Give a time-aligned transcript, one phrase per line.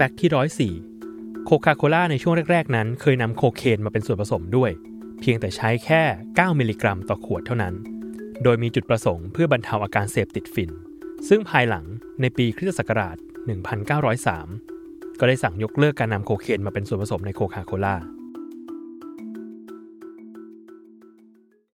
[0.00, 0.74] fact ที่ร้อยสี่
[1.44, 4.70] โคคาโคล่าในช่วงแรก ๆ นั้น เคยนำโคเคนมาเป็นส่วนผสมด้วย
[5.20, 7.74] เพียงแต่ใช้แค่ 9 มิลลิกรัมต่อขวดเท่านั้น
[8.42, 10.70] โดยมีจุดประสงค์เพื่อบรรเทาอาการเสพติดฝิ่น
[11.28, 11.84] ซึ่งภายหลัง
[12.20, 13.16] ในปีคริสตศักราช
[14.38, 17.96] 1903 ก็ได้สั่งยกเลิกการนำโคเคนมาเป็นส่วนผสมในโคคาโคล่า